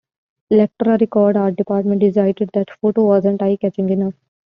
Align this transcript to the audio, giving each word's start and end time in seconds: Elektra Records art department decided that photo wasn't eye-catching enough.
Elektra 0.49 0.97
Records 0.97 1.37
art 1.37 1.55
department 1.57 1.99
decided 2.01 2.49
that 2.55 2.71
photo 2.81 3.03
wasn't 3.03 3.39
eye-catching 3.43 3.91
enough. 3.91 4.15